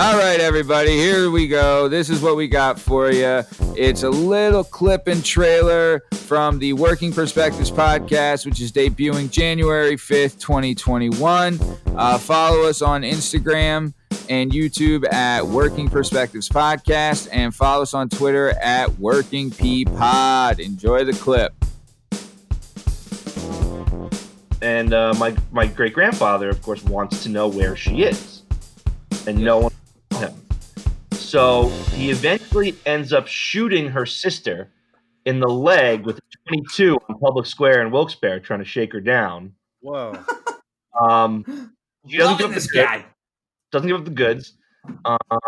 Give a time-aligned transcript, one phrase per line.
[0.00, 1.86] All right, everybody, here we go.
[1.86, 3.42] This is what we got for you.
[3.76, 9.96] It's a little clip and trailer from the Working Perspectives podcast, which is debuting January
[9.96, 11.60] 5th, 2021.
[11.94, 13.92] Uh, follow us on Instagram
[14.30, 20.60] and YouTube at Working Perspectives Podcast, and follow us on Twitter at Working P Pod.
[20.60, 21.52] Enjoy the clip.
[24.62, 28.44] And uh, my my great grandfather, of course, wants to know where she is,
[29.26, 29.72] and no one.
[31.30, 34.72] So he eventually ends up shooting her sister
[35.26, 39.00] in the leg with a 22 on public square in Wilkes-Barre, trying to shake her
[39.00, 39.52] down.
[39.80, 40.24] Whoa.
[41.00, 41.72] Um,
[42.08, 42.84] she doesn't give up this the goods.
[42.84, 43.06] guy.
[43.70, 44.54] Doesn't give up the goods.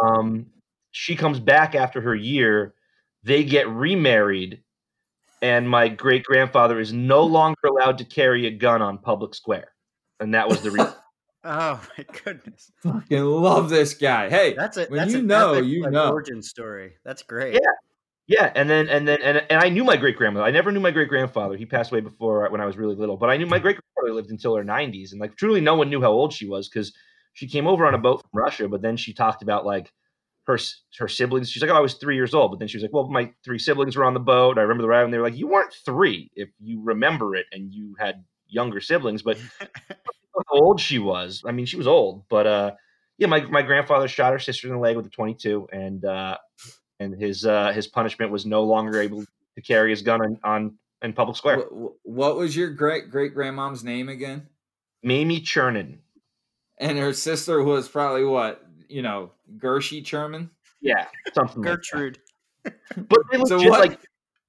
[0.04, 0.46] Um,
[0.92, 2.74] she comes back after her year.
[3.24, 4.62] They get remarried,
[5.42, 9.72] and my great grandfather is no longer allowed to carry a gun on public square,
[10.20, 10.92] and that was the reason.
[11.44, 12.70] Oh my goodness.
[12.82, 14.28] Fucking love this guy.
[14.28, 16.10] Hey, That's a when that's you know, epic, you like, know.
[16.10, 16.94] origin story.
[17.04, 17.54] That's great.
[17.54, 17.70] Yeah.
[18.28, 20.46] Yeah, and then and then and, and I knew my great grandmother.
[20.46, 21.56] I never knew my great grandfather.
[21.56, 23.16] He passed away before uh, when I was really little.
[23.16, 25.90] But I knew my great grandmother lived until her nineties, and like truly, no one
[25.90, 26.94] knew how old she was because
[27.34, 28.68] she came over on a boat from Russia.
[28.68, 29.92] But then she talked about like
[30.44, 30.56] her
[30.98, 31.50] her siblings.
[31.50, 33.32] She's like, "Oh, I was three years old." But then she was like, "Well, my
[33.44, 34.56] three siblings were on the boat.
[34.56, 37.46] I remember the ride." And they were like, "You weren't three if you remember it,
[37.50, 39.36] and you had younger siblings." But
[40.34, 41.42] how old she was.
[41.46, 42.70] I mean, she was old, but uh,
[43.18, 46.36] yeah, my my grandfather shot her sister in the leg with a 22, and uh,
[47.00, 50.78] and his uh, his punishment was no longer able to carry his gun on, on
[51.02, 51.58] in public square.
[51.58, 54.48] What, what was your great great grandmom's name again?
[55.02, 55.98] Mamie Chernin.
[56.78, 60.50] And her sister was probably what you know, Gershie Sherman.
[60.80, 61.62] Yeah, something.
[61.62, 61.76] like that.
[61.92, 62.18] Gertrude.
[62.64, 64.00] But they So legit what- like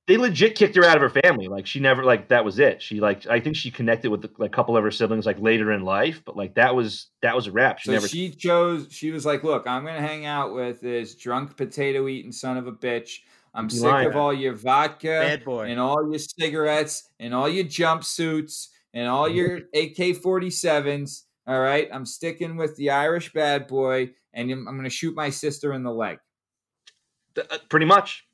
[0.08, 1.48] they legit kicked her out of her family.
[1.48, 2.82] Like she never like that was it.
[2.82, 5.72] She like I think she connected with like, a couple of her siblings like later
[5.72, 7.80] in life, but like that was that was a wrap.
[7.80, 8.08] She So never.
[8.08, 8.88] she chose.
[8.92, 12.68] She was like, "Look, I'm gonna hang out with this drunk potato eating son of
[12.68, 13.20] a bitch.
[13.54, 14.08] I'm sick lying.
[14.08, 15.68] of all your vodka boy.
[15.68, 21.24] and all your cigarettes and all your jumpsuits and all your AK-47s.
[21.46, 25.30] All right, I'm sticking with the Irish bad boy, and I'm I'm gonna shoot my
[25.30, 26.20] sister in the leg."
[27.38, 28.28] uh, pretty much.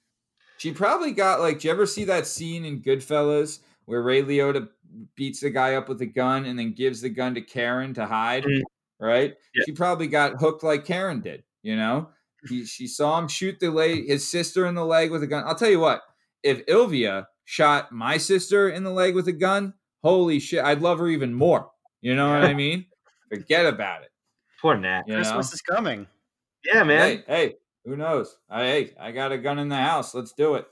[0.60, 1.60] She probably got like.
[1.60, 4.68] Do you ever see that scene in Goodfellas where Ray Liotta
[5.16, 8.06] beats the guy up with a gun and then gives the gun to Karen to
[8.06, 8.44] hide?
[8.44, 8.62] Mm.
[9.00, 9.36] Right.
[9.56, 9.64] Yeah.
[9.66, 11.44] She probably got hooked like Karen did.
[11.62, 12.10] You know,
[12.48, 15.44] he, she saw him shoot the leg, his sister in the leg with a gun.
[15.46, 16.02] I'll tell you what.
[16.44, 21.00] If Ilvia shot my sister in the leg with a gun, holy shit, I'd love
[21.00, 21.70] her even more.
[22.02, 22.86] You know what I mean?
[23.30, 24.10] Forget about it.
[24.62, 25.04] Poor Nat.
[25.08, 25.22] You know?
[25.22, 26.08] Christmas is coming.
[26.66, 27.02] Yeah, man.
[27.02, 27.56] Hey, hey,
[27.90, 28.38] who knows?
[28.50, 30.14] I, hey, I got a gun in the house.
[30.14, 30.68] Let's do it.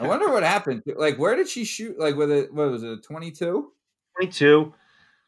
[0.00, 0.82] I wonder what happened.
[0.86, 1.98] Like, where did she shoot?
[1.98, 2.90] Like, with a what was it?
[2.90, 3.72] A twenty-two?
[4.16, 4.74] 22.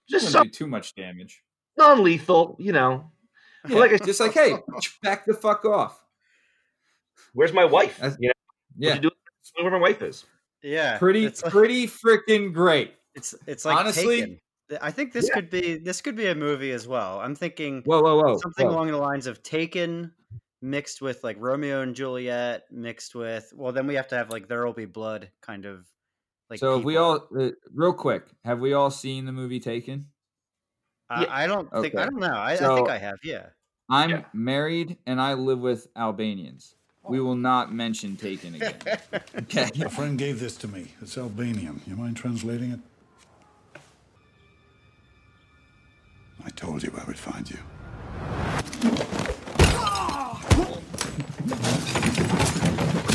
[0.09, 1.43] Just Just some do too much damage.
[1.79, 3.11] non-lethal, you know.
[3.69, 4.57] Yeah, Like I- just like, hey,
[5.03, 6.03] back the fuck off.
[7.33, 7.97] Where's my wife?
[7.99, 8.33] That's- You know,
[8.77, 10.25] Yeah, what you do where my wife is.
[10.63, 10.99] Yeah.
[10.99, 12.95] pretty, It's like, pretty freaking great.
[13.15, 14.41] it's, it's like honestly- Taken.
[14.81, 15.35] I think this Yeah.
[15.35, 17.19] could be this could be a movie as well.
[17.19, 18.39] I'm thinking Whoa, whoa, whoa!
[18.39, 18.73] something whoa.
[18.73, 20.13] along the lines of Taken
[20.63, 24.47] mixed with like Romeo and Juliet mixed with well then we have to have like
[24.49, 25.87] There Will Be Blood kind of
[26.51, 30.07] like so, if we all, uh, real quick, have we all seen the movie Taken?
[31.09, 31.27] I, Yeah.
[31.31, 32.27] I don't think I don't know.
[32.35, 33.47] I, I think I have, yeah.
[33.89, 34.25] I'm Yeah.
[34.33, 36.75] married and I live with Albanians.
[37.05, 38.75] We will not mention Taken again.
[39.37, 39.71] Okay.
[39.81, 40.89] A friend gave this to me.
[41.01, 41.81] It's Albanian.
[41.87, 42.81] You mind translating it?
[46.45, 47.59] I told you I would find you.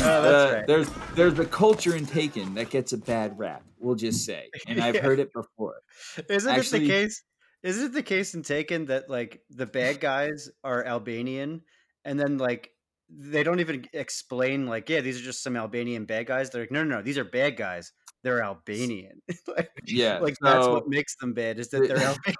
[0.06, 0.66] Oh, Uh, right.
[0.66, 3.62] There's there's a culture in Taken that gets a bad rap.
[3.78, 5.02] We'll just say, and I've Yeah.
[5.02, 5.80] heard it before.
[6.28, 7.22] Isn't it the case?
[7.62, 11.62] Isn't it the case in Taken that like the bad guys are Albanian,
[12.04, 12.70] and then like
[13.08, 16.50] they don't even explain like, yeah, these are just some Albanian bad guys.
[16.50, 17.92] They're like, no, no, no, these are bad guys.
[18.22, 19.22] They're Albanian.
[19.46, 22.36] like, Yeah, like that's what makes them bad is that they're Albanian.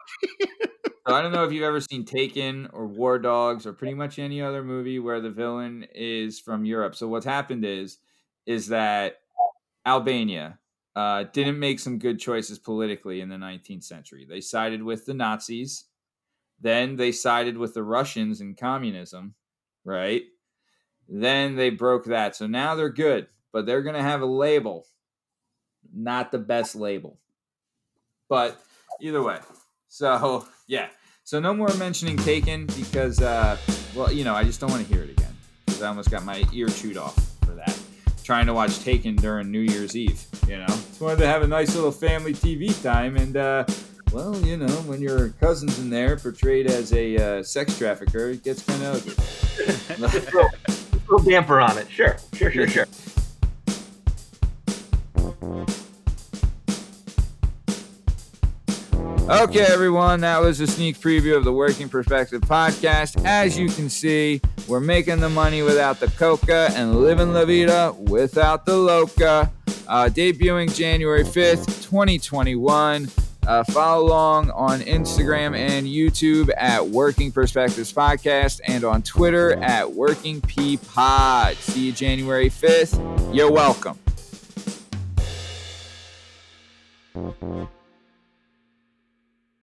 [1.06, 4.18] So I don't know if you've ever seen Taken or War Dogs or pretty much
[4.18, 6.96] any other movie where the villain is from Europe.
[6.96, 7.98] So what's happened is
[8.44, 9.20] is that
[9.86, 10.58] Albania
[10.96, 14.26] uh, didn't make some good choices politically in the 19th century.
[14.28, 15.84] They sided with the Nazis,
[16.60, 19.34] then they sided with the Russians in communism,
[19.84, 20.22] right?
[21.08, 22.34] Then they broke that.
[22.34, 24.86] So now they're good, but they're going to have a label,
[25.94, 27.18] not the best label.
[28.28, 28.60] But
[29.00, 29.38] either way.
[29.88, 30.88] So yeah.
[31.24, 33.56] So no more mentioning Taken because, uh,
[33.96, 35.34] well, you know, I just don't want to hear it again
[35.66, 37.76] because I almost got my ear chewed off for that.
[38.22, 41.46] Trying to watch Taken during New Year's Eve, you know, just wanted to have a
[41.48, 43.64] nice little family TV time, and uh,
[44.12, 48.44] well, you know, when your cousin's in there portrayed as a uh, sex trafficker, it
[48.44, 49.98] gets kind of ugly.
[49.98, 50.48] little,
[51.08, 51.90] little damper on it.
[51.90, 52.86] Sure, sure, sure, sure.
[59.28, 63.20] Okay, everyone, that was a sneak preview of the Working Perspective podcast.
[63.24, 67.92] As you can see, we're making the money without the coca and living la vida
[67.98, 69.50] without the loca.
[69.88, 73.08] Uh, debuting January 5th, 2021.
[73.48, 79.90] Uh, follow along on Instagram and YouTube at Working Perspectives Podcast and on Twitter at
[79.92, 81.56] Working P Pod.
[81.56, 83.34] See you January 5th.
[83.34, 83.98] You're welcome.